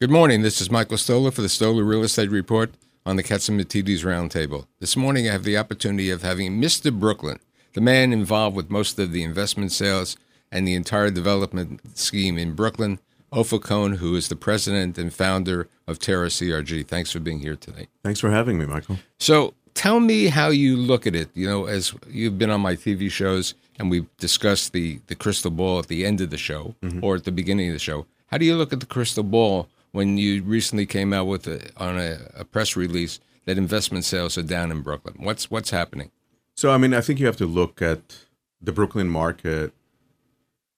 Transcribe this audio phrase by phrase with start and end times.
[0.00, 0.42] Good morning.
[0.42, 2.70] This is Michael Stoler for the Stoler Real Estate Report
[3.04, 4.68] on the Catsimatidis Roundtable.
[4.78, 6.96] This morning, I have the opportunity of having Mr.
[6.96, 7.40] Brooklyn,
[7.72, 10.16] the man involved with most of the investment sales
[10.52, 13.00] and the entire development scheme in Brooklyn,
[13.32, 16.86] Ofer Cohen, who is the president and founder of TerraCRG.
[16.86, 17.88] Thanks for being here today.
[18.04, 18.98] Thanks for having me, Michael.
[19.18, 21.28] So, tell me how you look at it.
[21.34, 25.50] You know, as you've been on my TV shows and we've discussed the the crystal
[25.50, 27.02] ball at the end of the show mm-hmm.
[27.02, 28.06] or at the beginning of the show.
[28.26, 29.68] How do you look at the crystal ball
[29.98, 34.38] when you recently came out with a, on a, a press release that investment sales
[34.38, 35.16] are down in Brooklyn?
[35.18, 36.12] What's what's happening?
[36.54, 38.18] So, I mean, I think you have to look at
[38.62, 39.72] the Brooklyn market.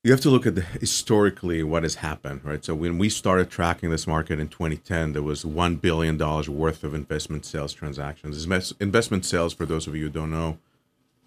[0.03, 2.65] You have to look at the, historically what has happened, right?
[2.65, 6.83] So, when we started tracking this market in 2010, there was one billion dollars worth
[6.83, 8.43] of investment sales transactions.
[8.81, 10.57] Investment sales, for those of you who don't know,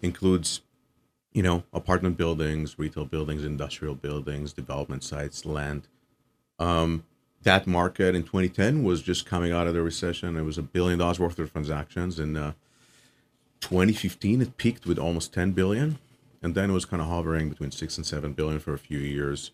[0.02, 0.62] includes,
[1.32, 5.86] you know, apartment buildings, retail buildings, industrial buildings, development sites, land.
[6.58, 7.04] Um,
[7.44, 10.36] that market in 2010 was just coming out of the recession.
[10.36, 12.18] It was a billion dollars worth of transactions.
[12.18, 12.52] In uh,
[13.60, 15.98] 2015, it peaked with almost 10 billion,
[16.42, 18.98] and then it was kind of hovering between six and seven billion for a few
[18.98, 19.52] years.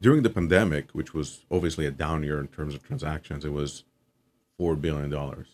[0.00, 3.84] During the pandemic, which was obviously a down year in terms of transactions, it was
[4.58, 5.48] four billion dollars.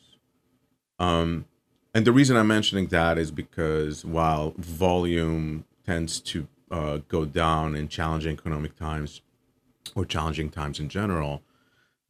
[0.99, 1.47] Um,
[1.95, 7.77] and the reason I'm mentioning that is because while volume tends to uh, go down
[7.77, 9.21] in challenging economic times
[9.95, 11.43] or challenging times in general,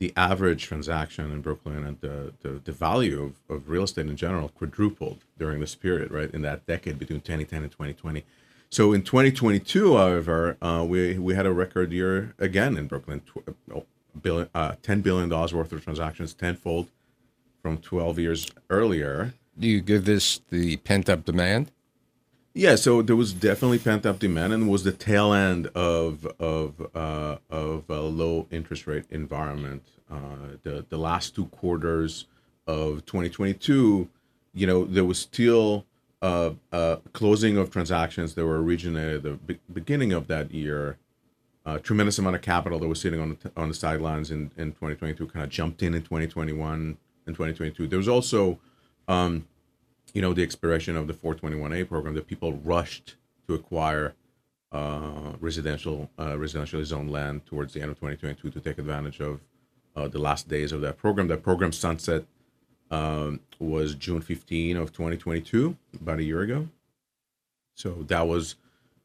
[0.03, 4.17] the average transaction in Brooklyn and the, the, the value of, of real estate in
[4.17, 6.29] general quadrupled during this period, right?
[6.33, 8.25] In that decade between 2010 and 2020.
[8.69, 13.23] So in 2022, however, uh, we, we had a record year again in Brooklyn,
[14.21, 16.89] billion, uh, $10 billion worth of transactions, tenfold
[17.63, 19.35] from 12 years earlier.
[19.57, 21.71] Do you give this the pent up demand?
[22.55, 26.87] Yeah, so there was definitely pent up demand, and was the tail end of of
[26.95, 29.83] uh, of a low interest rate environment.
[30.11, 32.27] Uh, the the last two quarters
[32.67, 34.09] of 2022,
[34.53, 35.87] you know, there was still
[36.21, 40.99] uh, uh, closing of transactions that were originated at the be- beginning of that year.
[41.65, 44.73] A tremendous amount of capital that was sitting on the on the sidelines in, in
[44.73, 47.87] 2022 kind of jumped in in 2021 and 2022.
[47.87, 48.59] There was also
[49.09, 49.47] um,
[50.13, 54.15] you know, the expiration of the 421A program, that people rushed to acquire
[54.73, 59.41] uh, residential uh, residentially zoned land towards the end of 2022 to take advantage of
[59.95, 61.29] uh, the last days of that program.
[61.29, 62.25] That program sunset
[62.91, 66.69] um, was June 15 of 2022, about a year ago.
[67.75, 68.57] So that was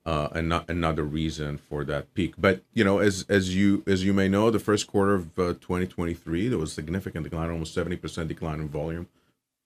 [0.06, 2.35] uh, an- another reason for that peak.
[2.38, 5.53] But you know, as as you as you may know, the first quarter of uh,
[5.53, 9.07] 2023 there was significant decline, almost 70 percent decline in volume.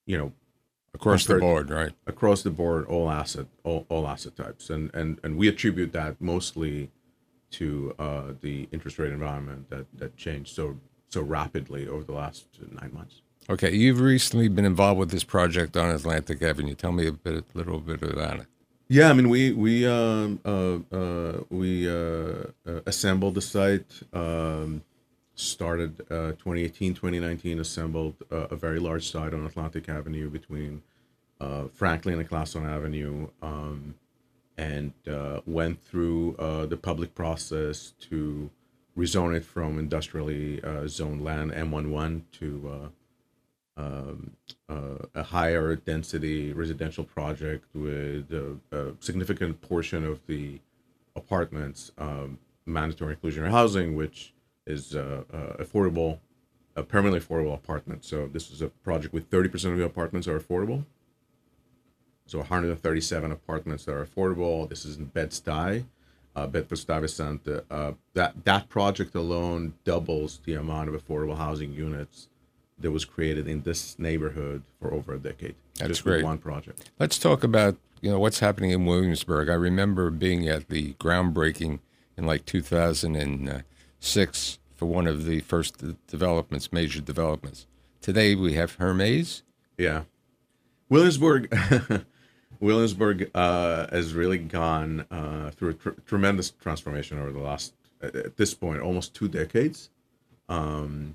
[0.08, 0.32] You know,
[0.94, 1.94] Across the board, right?
[2.06, 6.20] across the board all asset all, all asset types and, and and we attribute that
[6.22, 6.92] mostly
[7.52, 10.78] to uh, the interest rate environment that that changed so
[11.10, 12.46] so rapidly over the last
[12.80, 16.76] nine months Okay, you've recently been involved with this project on Atlantic Avenue.
[16.76, 18.46] Tell me a bit, a little bit about it.
[18.88, 24.84] yeah i mean we we um uh, uh we uh, uh assembled the site um
[25.36, 30.82] started uh 2018 2019 assembled uh, a very large site on atlantic avenue between
[31.40, 33.96] uh franklin and classon avenue um
[34.58, 38.50] and uh, went through uh, the public process to
[38.98, 42.92] rezone it from industrially uh, zoned land M11 to
[43.78, 44.32] um,
[44.70, 50.60] uh, a higher density residential project with a, a significant portion of the
[51.16, 54.34] apartments um, mandatory inclusionary housing, which
[54.72, 56.20] is uh, uh, affordable,
[56.76, 58.06] a permanently affordable apartment.
[58.06, 60.86] So this is a project with 30% of the apartments are affordable.
[62.26, 64.70] So 137 apartments that are affordable.
[64.70, 65.86] This is in Bed-Stuy,
[66.36, 67.48] uh, Bedford-Stuyvesant.
[67.70, 72.30] Uh, that that project alone doubles the amount of affordable housing units
[72.80, 75.56] that was created in this neighborhood for over a decade.
[75.76, 76.24] That's just great.
[76.24, 76.90] one project.
[77.00, 79.50] Let's talk about you know what's happening in Williamsburg.
[79.50, 81.80] I remember being at the groundbreaking
[82.18, 85.78] in like 2006 for one of the first
[86.08, 87.68] developments, major developments.
[88.02, 89.44] Today we have Hermes.
[89.78, 90.06] Yeah,
[90.90, 91.56] Williamsburg.
[92.60, 98.38] Williamsburg uh, has really gone uh, through a tr- tremendous transformation over the last, at
[98.38, 99.92] this point, almost two decades.
[100.50, 101.14] Um,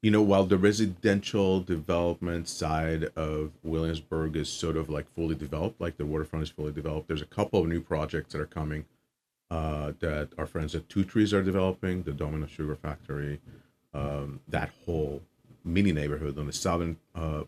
[0.00, 5.82] you know, while the residential development side of Williamsburg is sort of like fully developed,
[5.82, 8.86] like the waterfront is fully developed, there's a couple of new projects that are coming
[9.50, 13.40] uh, that our friends at Two Trees are developing, the Domino Sugar Factory,
[13.94, 15.22] um, that whole
[15.64, 17.42] mini neighborhood on the southern uh,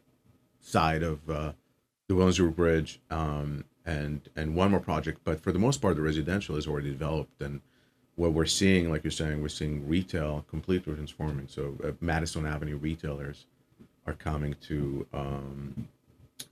[0.61, 1.53] side of uh,
[2.09, 5.21] the Williamsburg Bridge, um, and and one more project.
[5.25, 7.61] But for the most part, the residential is already developed, and
[8.17, 11.49] what we're seeing, like you're saying, we're seeing retail completely transforming.
[11.49, 13.47] So uh, Madison Avenue retailers
[14.07, 15.89] are coming to um,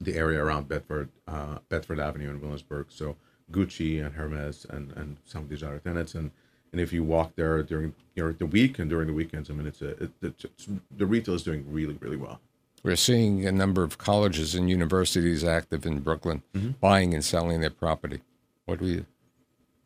[0.00, 2.86] the area around Bedford, uh, Bedford Avenue in Williamsburg.
[2.88, 3.16] So
[3.52, 6.14] Gucci and Hermes and, and some of these other tenants.
[6.14, 6.30] And
[6.72, 9.54] and if you walk there during you know the week and during the weekends, I
[9.54, 12.40] mean, it's a it, it's, it's, the retail is doing really really well.
[12.84, 16.70] We're seeing a number of colleges and universities active in Brooklyn, Mm-hmm.
[16.80, 18.20] buying and selling their property.
[18.66, 19.04] What do we?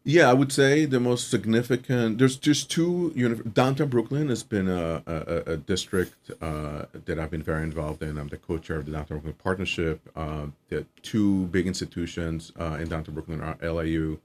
[0.05, 2.19] Yeah, I would say the most significant.
[2.19, 3.11] There's just two.
[3.53, 8.19] Downtown Brooklyn has been a, a, a district uh, that I've been very involved in.
[8.19, 10.01] I'm the co-chair of the Downtown Brooklyn Partnership.
[10.17, 14.19] Uh, the two big institutions uh, in downtown Brooklyn are LIU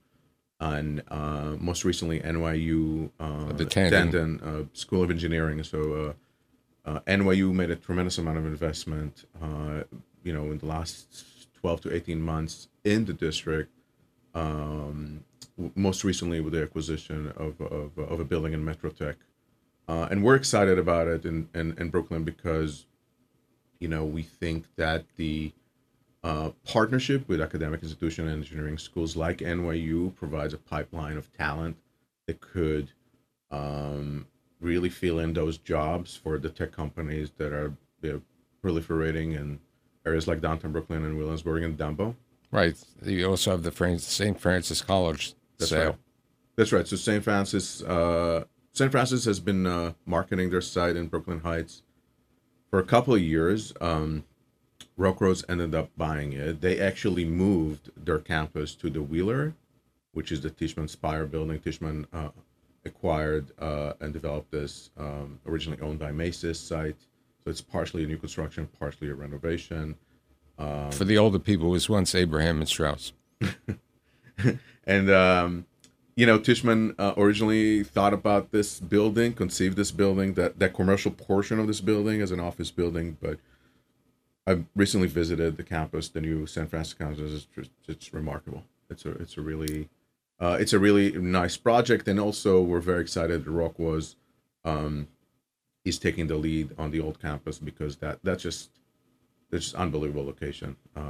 [0.60, 4.12] and uh, most recently NYU uh, The Tandon.
[4.12, 5.62] Tandon, uh, School of Engineering.
[5.64, 6.16] So
[6.86, 9.84] uh, uh, NYU made a tremendous amount of investment, uh,
[10.24, 13.72] you know, in the last 12 to 18 months in the district.
[14.38, 15.24] Um,
[15.76, 19.16] most recently with the acquisition of, of, of a building in Metrotech.
[19.88, 22.86] Uh, and we're excited about it in, in, in Brooklyn because,
[23.80, 25.52] you know, we think that the
[26.24, 31.78] uh, partnership with academic institution and engineering schools like NYU provides a pipeline of talent
[32.28, 32.92] that could
[33.50, 34.28] um,
[34.60, 37.74] really fill in those jobs for the tech companies that are
[38.64, 39.60] proliferating in
[40.06, 42.16] areas like downtown Brooklyn and Williamsburg and Dumbo.
[42.52, 42.76] Right.
[43.04, 44.40] You also have the St.
[44.40, 45.86] Francis College That's sale.
[45.86, 45.96] right.
[46.56, 46.88] That's right.
[46.88, 47.24] So St.
[47.24, 48.92] Francis, uh, St.
[48.92, 51.84] Francis has been uh, marketing their site in Brooklyn Heights
[52.70, 53.74] for a couple of years.
[53.80, 54.24] Um,
[54.98, 56.62] RockRose ended up buying it.
[56.62, 59.54] They actually moved their campus to the Wheeler,
[60.14, 61.60] which is the Tishman Speyer building.
[61.60, 62.30] Tishman uh,
[62.86, 67.00] acquired uh, and developed this, um, originally owned by Macy's site.
[67.44, 69.96] So it's partially a new construction, partially a renovation.
[70.92, 73.14] For the older people, was once Abraham and Straus.
[74.88, 75.66] and um,
[76.18, 81.12] you know tishman uh, originally thought about this building conceived this building that that commercial
[81.12, 83.38] portion of this building as an office building but
[84.46, 89.12] i recently visited the campus the new san francisco campus it's, it's remarkable it's a
[89.12, 89.88] it's a really
[90.40, 94.16] uh, it's a really nice project and also we're very excited that RockRose
[94.66, 95.08] um,
[95.84, 98.70] he's taking the lead on the old campus because that that's just
[99.52, 100.76] it's just unbelievable location.
[100.96, 101.02] Uh,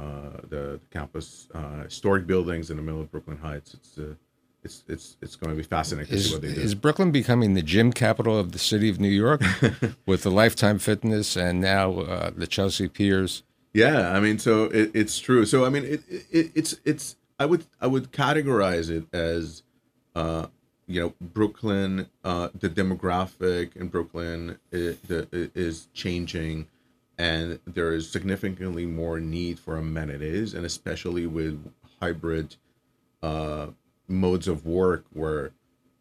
[0.48, 3.74] the, the campus, uh, historic buildings in the middle of Brooklyn Heights.
[3.74, 4.14] It's uh,
[4.64, 6.60] it's it's it's going to be fascinating to see Is, what they do.
[6.60, 9.42] is Brooklyn becoming the gym capital of the city of New York
[10.06, 13.42] with the Lifetime Fitness and now uh, the Chelsea Piers?
[13.72, 15.46] Yeah, I mean, so it, it's true.
[15.46, 19.62] So I mean, it, it it's it's I would I would categorize it as,
[20.14, 20.46] uh,
[20.86, 22.08] you know, Brooklyn.
[22.24, 26.66] Uh, the demographic in Brooklyn the, is changing,
[27.18, 32.56] and there is significantly more need for amenities, and especially with hybrid
[33.22, 33.66] uh,
[34.06, 35.50] modes of work where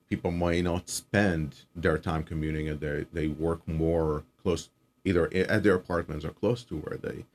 [0.09, 4.69] people might not spend their time commuting and they they work more close
[5.03, 7.25] either at their apartments or close to where they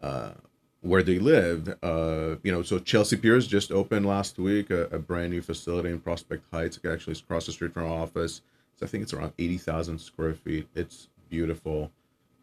[0.00, 0.32] uh,
[0.80, 1.76] where they live.
[1.82, 5.88] Uh, you know, so Chelsea Piers just opened last week a, a brand new facility
[5.88, 6.78] in Prospect Heights.
[6.82, 8.42] It actually, across the street from our office.
[8.76, 10.68] So I think it's around eighty thousand square feet.
[10.74, 11.90] It's beautiful.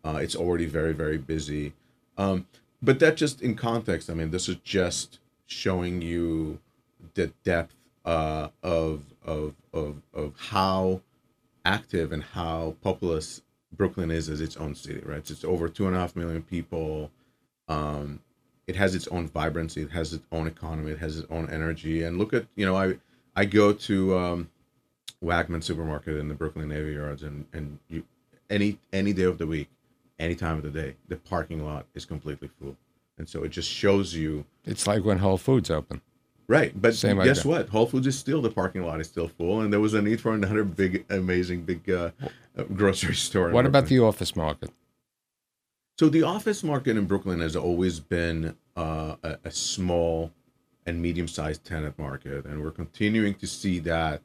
[0.03, 1.73] Uh, it's already very very busy.
[2.17, 2.47] Um,
[2.81, 4.09] but that just in context.
[4.09, 6.59] I mean, this is just showing you
[7.13, 7.75] the depth
[8.05, 11.01] uh, of of of of how
[11.65, 13.41] active and how populous
[13.75, 15.29] Brooklyn is as its own city, right?
[15.29, 17.11] It's over two and a half million people.
[17.67, 18.19] Um,
[18.67, 19.81] it has its own vibrancy.
[19.81, 20.91] It has its own economy.
[20.91, 22.03] It has its own energy.
[22.03, 22.97] And look at you know, I
[23.35, 24.49] I go to um,
[25.23, 28.03] Wegman Supermarket in the Brooklyn Navy Yards, and and you
[28.49, 29.69] any any day of the week,
[30.21, 32.77] any time of the day, the parking lot is completely full.
[33.17, 36.01] And so it just shows you It's like when Whole Foods open.
[36.47, 37.51] Right, but Same guess idea.
[37.51, 37.69] what?
[37.69, 40.19] Whole Foods is still the parking lot is still full, and there was a need
[40.19, 42.11] for another big, amazing, big uh,
[42.57, 43.51] uh, grocery store.
[43.51, 44.69] What about the office market?
[45.97, 50.31] So the office market in Brooklyn has always been uh, a, a small
[50.85, 54.21] and medium-sized tenant market, and we're continuing to see that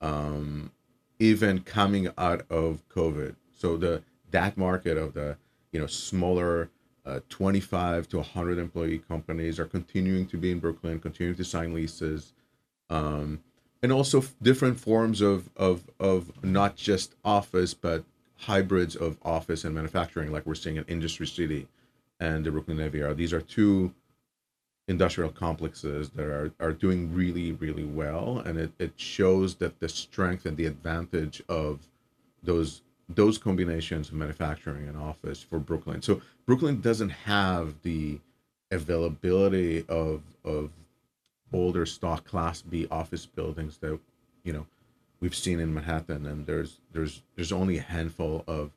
[0.00, 0.70] um,
[1.18, 3.34] even coming out of COVID.
[3.58, 5.36] So the that market of the
[5.72, 6.70] you know smaller
[7.04, 11.72] uh, 25 to 100 employee companies are continuing to be in Brooklyn, continuing to sign
[11.72, 12.32] leases,
[12.90, 13.40] um,
[13.82, 18.04] and also different forms of of of not just office but
[18.38, 21.68] hybrids of office and manufacturing, like we're seeing in Industry City
[22.20, 23.16] and the Brooklyn Yard.
[23.16, 23.94] These are two
[24.88, 28.38] industrial complexes that are, are doing really, really well.
[28.38, 31.88] And it, it shows that the strength and the advantage of
[32.42, 36.02] those those combinations of manufacturing and office for Brooklyn.
[36.02, 38.20] So Brooklyn doesn't have the
[38.70, 40.70] availability of of
[41.52, 43.98] older stock class B office buildings that
[44.42, 44.66] you know
[45.20, 48.70] we've seen in Manhattan, and there's there's there's only a handful of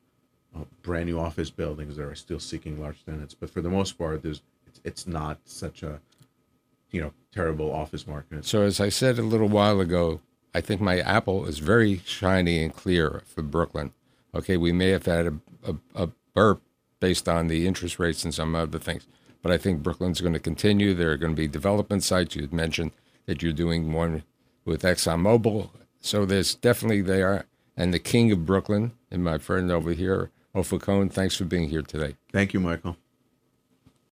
[0.56, 3.34] uh, brand new office buildings that are still seeking large tenants.
[3.34, 6.00] But for the most part, there's it's, it's not such a
[6.90, 8.44] you know terrible office market.
[8.44, 10.20] So, as I said a little while ago,
[10.54, 13.92] I think my apple is very shiny and clear for Brooklyn.
[14.34, 15.34] Okay, we may have had a,
[15.64, 16.62] a, a burp
[17.00, 19.06] based on the interest rates and some other things,
[19.42, 20.94] but I think Brooklyn's going to continue.
[20.94, 22.36] There are going to be development sites.
[22.36, 22.92] You mentioned
[23.26, 24.22] that you're doing one
[24.64, 25.70] with ExxonMobil.
[26.00, 27.46] So there's definitely there.
[27.76, 31.68] And the king of Brooklyn and my friend over here, Ofer Cohen, thanks for being
[31.68, 32.16] here today.
[32.32, 32.96] Thank you, Michael.